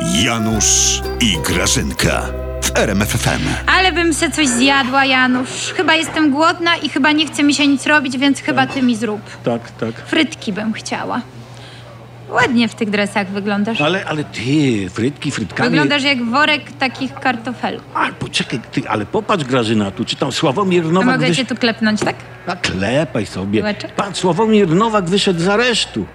Janusz 0.00 1.02
i 1.20 1.38
Grażynka 1.42 2.22
w 2.62 2.78
RMFFM. 2.78 3.42
Ale 3.66 3.92
bym 3.92 4.14
se 4.14 4.30
coś 4.30 4.48
zjadła, 4.48 5.04
Janusz. 5.04 5.72
Chyba 5.76 5.94
jestem 5.94 6.30
głodna 6.30 6.76
i 6.76 6.88
chyba 6.88 7.12
nie 7.12 7.26
chce 7.26 7.42
mi 7.42 7.54
się 7.54 7.66
nic 7.66 7.86
robić, 7.86 8.18
więc 8.18 8.40
chyba 8.40 8.66
ty 8.66 8.82
mi 8.82 8.96
zrób. 8.96 9.20
Tak, 9.44 9.70
tak. 9.70 9.94
Frytki 10.06 10.52
bym 10.52 10.72
chciała. 10.72 11.20
Ładnie 12.30 12.68
w 12.68 12.74
tych 12.74 12.90
dresach 12.90 13.28
wyglądasz. 13.28 13.80
Ale, 13.80 14.04
ale 14.04 14.24
ty, 14.24 14.90
frytki, 14.90 15.30
frytkami. 15.30 15.70
Wyglądasz 15.70 16.02
jak 16.02 16.24
worek 16.24 16.72
takich 16.72 17.14
kartofelów. 17.14 17.82
Ale 17.94 18.12
poczekaj, 18.12 18.60
ty, 18.72 18.88
ale 18.88 19.06
popatrz 19.06 19.44
Grażyna, 19.44 19.90
tu 19.90 20.04
czytam 20.04 20.32
Sławomir 20.32 20.84
A 20.84 20.88
Nowak 20.88 21.06
mogę 21.06 21.26
wysz... 21.26 21.36
cię 21.36 21.44
tu 21.44 21.56
klepnąć, 21.56 22.00
tak? 22.00 22.16
A 22.46 22.56
klepaj 22.56 23.26
sobie. 23.26 23.60
Piłeczek? 23.60 23.94
Pan 23.94 24.14
Sławomir 24.14 24.68
Nowak 24.68 25.04
wyszedł 25.04 25.40
z 25.40 25.48
aresztu. 25.48 26.06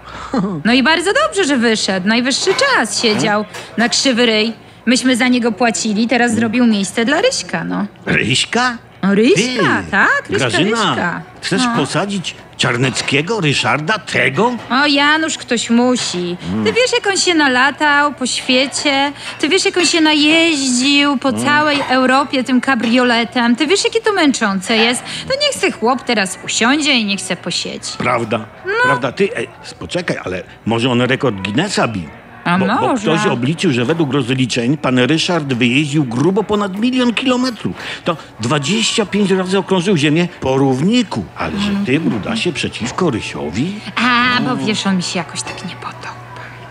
No 0.65 0.73
i 0.73 0.83
bardzo 0.83 1.11
dobrze, 1.25 1.43
że 1.43 1.57
wyszedł. 1.57 2.07
Najwyższy 2.07 2.51
czas 2.53 3.01
siedział 3.01 3.45
na 3.77 3.89
krzywy 3.89 4.25
ryj. 4.25 4.53
Myśmy 4.85 5.15
za 5.15 5.27
niego 5.27 5.51
płacili, 5.51 6.07
teraz 6.07 6.35
zrobił 6.35 6.65
miejsce 6.67 7.05
dla 7.05 7.21
Ryśka, 7.21 7.63
no. 7.63 7.85
Ryśka? 8.05 8.77
No 9.03 9.15
Ryśka, 9.15 9.83
Ty, 9.85 9.91
tak, 9.91 10.23
Ryśka, 10.29 10.49
Grażyna, 10.49 10.89
Ryśka. 10.89 11.21
chcesz 11.41 11.61
no. 11.65 11.75
posadzić 11.75 12.35
Czarneckiego, 12.57 13.41
Ryszarda, 13.41 13.99
tego? 13.99 14.51
O, 14.69 14.85
Janusz, 14.87 15.37
ktoś 15.37 15.69
musi. 15.69 16.37
Ty 16.65 16.73
wiesz, 16.73 16.93
jak 16.93 17.07
on 17.07 17.17
się 17.17 17.33
nalatał 17.33 18.13
po 18.13 18.27
świecie? 18.27 19.11
Ty 19.39 19.49
wiesz, 19.49 19.65
jak 19.65 19.77
on 19.77 19.85
się 19.85 20.01
najeździł 20.01 21.17
po 21.17 21.33
całej 21.33 21.79
Europie 21.89 22.43
tym 22.43 22.61
kabrioletem? 22.61 23.55
Ty 23.55 23.67
wiesz, 23.67 23.83
jakie 23.83 24.01
to 24.01 24.13
męczące 24.13 24.77
jest? 24.77 25.03
To 25.27 25.33
niech 25.41 25.53
se 25.53 25.71
chłop 25.71 26.01
teraz 26.03 26.39
usiądzie 26.45 26.93
i 26.93 27.05
niech 27.05 27.21
se 27.21 27.35
posiedzi. 27.35 27.91
Prawda, 27.97 28.45
No. 28.65 28.71
prawda. 28.83 29.11
Ty, 29.11 29.29
ej, 29.35 29.47
poczekaj, 29.79 30.17
ale 30.23 30.43
może 30.65 30.89
on 30.91 31.01
rekord 31.01 31.35
Guinnessa 31.35 31.87
bił? 31.87 32.09
A 32.43 32.57
bo, 32.59 32.65
bo 32.65 32.73
może. 32.81 33.01
ktoś 33.01 33.25
obliczył, 33.27 33.71
że 33.71 33.85
według 33.85 34.13
rozliczeń 34.13 34.77
pan 34.77 34.99
Ryszard 34.99 35.53
wyjeździł 35.53 36.03
grubo 36.05 36.43
ponad 36.43 36.77
milion 36.79 37.13
kilometrów. 37.13 37.75
To 38.03 38.17
25 38.39 39.31
razy 39.31 39.57
okrążył 39.57 39.97
ziemię 39.97 40.27
po 40.41 40.57
równiku. 40.57 41.25
Ale 41.37 41.59
że 41.59 41.71
ty, 41.85 41.99
brudasie, 41.99 42.53
przeciwko 42.53 43.09
Rysiowi? 43.09 43.73
A, 43.95 44.41
bo 44.41 44.57
wiesz, 44.57 44.87
on 44.87 44.95
mi 44.97 45.03
się 45.03 45.19
jakoś 45.19 45.41
tak 45.41 45.65
nie 45.69 45.75
podoba. 45.75 46.13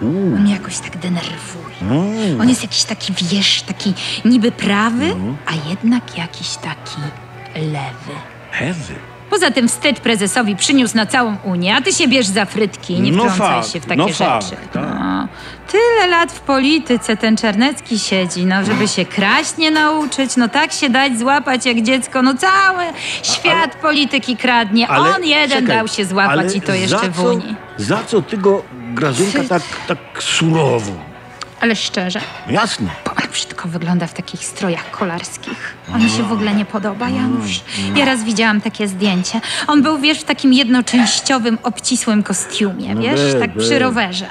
On 0.02 0.40
mnie 0.42 0.52
jakoś 0.52 0.78
tak 0.78 0.96
denerwuje. 0.96 1.62
On 2.40 2.48
jest 2.48 2.62
jakiś 2.62 2.82
taki, 2.84 3.12
wiesz, 3.32 3.62
taki 3.62 3.94
niby 4.24 4.52
prawy, 4.52 5.14
a 5.46 5.68
jednak 5.70 6.18
jakiś 6.18 6.48
taki 6.56 7.00
lewy. 7.56 8.18
Ewy. 8.60 8.94
Poza 9.30 9.50
tym 9.50 9.68
wstyd 9.68 10.00
prezesowi 10.00 10.56
przyniósł 10.56 10.96
na 10.96 11.06
całą 11.06 11.36
Unię, 11.44 11.76
a 11.76 11.80
ty 11.82 11.92
się 11.92 12.08
bierz 12.08 12.26
za 12.26 12.44
frytki, 12.44 13.00
nie 13.00 13.12
No 13.12 13.24
wtrącaj 13.24 13.48
fakt, 13.62 13.72
się 13.72 13.80
w 13.80 13.86
takie 13.86 13.96
no 13.96 14.08
rzeczy. 14.08 14.18
fakt, 14.24 14.72
tak. 14.72 14.91
Tyle 15.72 16.06
lat 16.06 16.32
w 16.32 16.40
polityce 16.40 17.16
ten 17.16 17.36
Czarnecki 17.36 17.98
siedzi, 17.98 18.46
no 18.46 18.64
żeby 18.64 18.88
się 18.88 19.04
kraść 19.04 19.56
nie 19.56 19.70
nauczyć, 19.70 20.36
no 20.36 20.48
tak 20.48 20.72
się 20.72 20.90
dać 20.90 21.18
złapać 21.18 21.66
jak 21.66 21.82
dziecko, 21.82 22.22
no 22.22 22.34
cały 22.34 22.82
świat 23.22 23.74
polityki 23.74 24.36
kradnie, 24.36 24.88
Ale 24.88 25.14
on 25.16 25.24
jeden 25.24 25.60
czekaj, 25.60 25.76
dał 25.76 25.88
się 25.88 26.04
złapać 26.04 26.38
ale 26.38 26.52
i 26.52 26.60
to 26.60 26.74
jeszcze 26.74 26.98
za 26.98 27.10
w 27.10 27.16
co, 27.16 27.32
Unii. 27.32 27.56
Za 27.76 28.04
co 28.06 28.22
ty 28.22 28.36
go, 28.36 28.62
Grażynka, 28.94 29.38
Ty- 29.42 29.48
tak, 29.48 29.62
tak 29.86 29.98
surowo? 30.22 30.92
Ale 31.60 31.76
szczerze, 31.76 32.20
Jasne. 32.48 32.88
Brzydko 33.32 33.68
wygląda 33.68 34.06
w 34.06 34.14
takich 34.14 34.44
strojach 34.44 34.90
kolarskich. 34.90 35.74
On 35.94 36.04
mi 36.04 36.10
się 36.10 36.22
w 36.22 36.32
ogóle 36.32 36.54
nie 36.54 36.64
podoba, 36.64 37.08
Janusz. 37.08 37.60
Ja 37.96 38.04
raz 38.04 38.24
widziałam 38.24 38.60
takie 38.60 38.88
zdjęcie. 38.88 39.40
On 39.66 39.82
był, 39.82 39.98
wiesz, 39.98 40.20
w 40.20 40.24
takim 40.24 40.52
jednoczęściowym, 40.52 41.58
obcisłym 41.62 42.22
kostiumie, 42.22 42.94
wiesz, 42.96 43.32
be, 43.34 43.40
tak 43.40 43.56
przy 43.56 43.78
rowerze. 43.78 44.26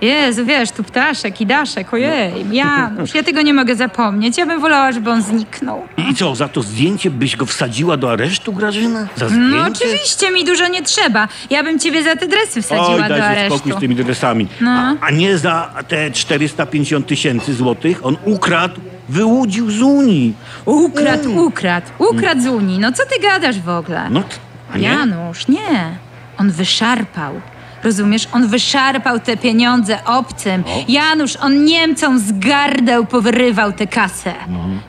Jezu, 0.00 0.44
wiesz, 0.44 0.70
tu 0.70 0.84
ptaszek 0.84 1.40
i 1.40 1.46
daszek, 1.46 1.94
ojej, 1.94 2.32
Janusz, 2.52 3.14
ja 3.14 3.22
tego 3.22 3.42
nie 3.42 3.54
mogę 3.54 3.76
zapomnieć. 3.76 4.38
Ja 4.38 4.46
bym 4.46 4.60
wolała, 4.60 4.92
żeby 4.92 5.10
on 5.10 5.22
zniknął. 5.22 5.82
I 6.10 6.14
co, 6.14 6.34
za 6.34 6.48
to 6.48 6.62
zdjęcie 6.62 7.10
byś 7.10 7.36
go 7.36 7.46
wsadziła 7.46 7.96
do 7.96 8.12
aresztu, 8.12 8.52
Grażyna? 8.52 9.06
Za 9.16 9.28
zdjęcie? 9.28 9.56
No 9.56 9.64
oczywiście, 9.72 10.30
mi 10.30 10.44
dużo 10.44 10.68
nie 10.68 10.82
trzeba. 10.82 11.28
Ja 11.50 11.62
bym 11.64 11.78
ciebie 11.78 12.02
za 12.02 12.16
te 12.16 12.28
dresy 12.28 12.62
wsadziła 12.62 12.86
Oj, 12.88 13.02
do 13.02 13.08
daj 13.08 13.18
sobie 13.20 13.24
aresztu. 13.24 13.58
spokój 13.58 13.72
z 13.72 13.76
tymi 13.80 13.94
dresami. 13.96 14.46
No. 14.60 14.70
A, 14.70 15.06
a 15.06 15.10
nie 15.10 15.38
za 15.38 15.70
te 15.88 16.10
450 16.10 17.06
tysięcy 17.06 17.54
złotych 17.54 18.06
on 18.06 18.16
ukradł, 18.34 18.80
wyłudził 19.08 19.70
z 19.70 19.82
Unii. 19.82 20.34
Ukradł, 20.64 21.44
ukradł, 21.46 21.86
ukradł 21.98 22.40
z 22.40 22.46
Unii. 22.46 22.78
No 22.78 22.92
co 22.92 23.02
ty 23.06 23.20
gadasz 23.22 23.60
w 23.60 23.68
ogóle? 23.68 24.10
No, 24.10 24.22
a 24.74 24.78
nie? 24.78 24.88
Janusz, 24.88 25.48
nie. 25.48 25.96
On 26.38 26.50
wyszarpał. 26.50 27.32
Rozumiesz? 27.84 28.28
On 28.32 28.48
wyszarpał 28.48 29.20
te 29.20 29.36
pieniądze 29.36 30.04
obcym. 30.04 30.64
Janusz, 30.88 31.36
on 31.36 31.64
Niemcom 31.64 32.18
z 32.18 32.38
gardeł 32.38 33.06
powyrywał 33.06 33.72
tę 33.72 33.86
kasę. 33.86 34.34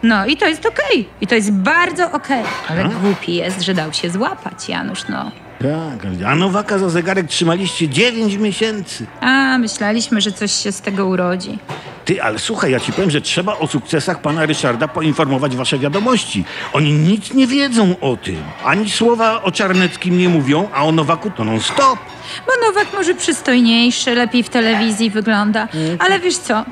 No 0.03 0.25
i 0.25 0.37
to 0.37 0.47
jest 0.47 0.65
okej. 0.65 1.09
I 1.21 1.27
to 1.27 1.35
jest 1.35 1.51
bardzo 1.51 2.11
okej. 2.11 2.43
Ale 2.69 2.83
głupi 2.83 3.33
jest, 3.35 3.61
że 3.61 3.73
dał 3.73 3.93
się 3.93 4.09
złapać, 4.09 4.69
Janusz, 4.69 5.07
no. 5.09 5.31
Tak, 5.59 6.07
a 6.27 6.35
Nowaka 6.35 6.77
za 6.77 6.89
zegarek 6.89 7.27
trzymaliście 7.27 7.89
9 7.89 8.35
miesięcy. 8.35 9.05
A, 9.21 9.57
myśleliśmy, 9.57 10.21
że 10.21 10.31
coś 10.31 10.51
się 10.51 10.71
z 10.71 10.81
tego 10.81 11.05
urodzi. 11.05 11.59
Ty, 12.05 12.23
ale 12.23 12.39
słuchaj, 12.39 12.71
ja 12.71 12.79
ci 12.79 12.91
powiem, 12.93 13.11
że 13.11 13.21
trzeba 13.21 13.57
o 13.57 13.67
sukcesach 13.67 14.21
pana 14.21 14.45
Ryszarda 14.45 14.87
poinformować 14.87 15.55
wasze 15.55 15.79
wiadomości. 15.79 16.45
Oni 16.73 16.93
nic 16.93 17.33
nie 17.33 17.47
wiedzą 17.47 17.95
o 18.01 18.17
tym. 18.17 18.43
Ani 18.65 18.89
słowa 18.89 19.43
o 19.43 19.51
Czarneckim 19.51 20.17
nie 20.17 20.29
mówią, 20.29 20.69
a 20.73 20.83
o 20.85 20.91
Nowaku 20.91 21.31
to 21.31 21.43
non 21.43 21.59
stop. 21.59 21.99
Bo 22.47 22.67
Nowak 22.67 22.87
może 22.93 23.13
przystojniejszy, 23.15 24.15
lepiej 24.15 24.43
w 24.43 24.49
telewizji 24.49 25.09
wygląda. 25.09 25.67
Ale 25.99 26.19
wiesz 26.19 26.37
co? 26.37 26.65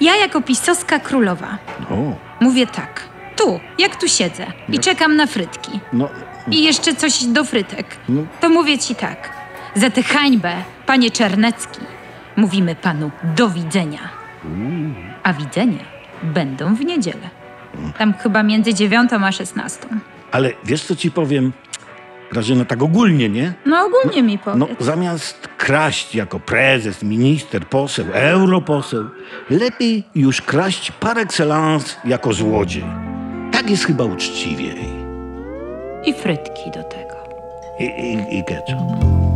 Ja 0.00 0.16
jako 0.16 0.40
pisowska 0.40 0.98
królowa 0.98 1.58
O, 1.90 1.94
mówię 2.40 2.66
tak. 2.66 3.00
Tu, 3.36 3.60
jak 3.78 3.96
tu 3.96 4.08
siedzę 4.08 4.46
i 4.72 4.78
czekam 4.78 5.16
na 5.16 5.26
frytki. 5.26 5.80
no, 5.92 6.08
i 6.50 6.62
jeszcze 6.64 6.94
coś 6.94 7.24
do 7.24 7.44
frytek, 7.44 7.86
No. 8.08 8.22
to 8.40 8.48
mówię 8.48 8.78
ci 8.78 8.94
tak. 8.94 9.30
Za 9.74 9.90
tę 9.90 10.02
hańbę, 10.02 10.52
panie 10.86 11.10
Czarnecki, 11.10 11.80
mówimy 12.36 12.74
panu 12.74 13.10
do 13.36 13.48
widzenia. 13.48 14.17
A 15.22 15.32
widzenie 15.32 15.78
będą 16.22 16.74
w 16.74 16.80
niedzielę. 16.84 17.28
Tam 17.98 18.14
chyba 18.14 18.42
między 18.42 18.74
dziewiątą 18.74 19.24
a 19.24 19.32
szesnastą. 19.32 19.88
ale 20.32 20.50
wiesz 20.64 20.84
co 20.84 20.96
ci 20.96 21.10
powiem? 21.10 21.52
Grażyna, 22.32 22.64
tak 22.64 22.82
ogólnie, 22.82 23.28
nie? 23.28 23.52
No 23.66 23.84
ogólnie 23.86 24.22
mi 24.22 24.38
No, 24.56 24.66
powiedz. 24.66 24.80
zamiast 24.80 25.48
kraść 25.56 26.14
jako 26.14 26.40
prezes, 26.40 27.02
minister, 27.02 27.66
poseł, 27.66 28.04
europoseł, 28.12 29.04
lepiej 29.50 30.04
już 30.14 30.42
kraść 30.42 30.90
par 30.92 31.18
excellence 31.18 31.96
jako 32.04 32.32
złodziej. 32.32 32.84
Tak 33.52 33.70
jest 33.70 33.84
chyba 33.84 34.04
uczciwiej. 34.04 34.78
I 36.04 36.14
frytki 36.14 36.70
do 36.74 36.82
tego. 36.82 37.14
I, 37.80 37.84
i, 37.84 38.38
i 38.38 38.44
ketchup. 38.44 39.27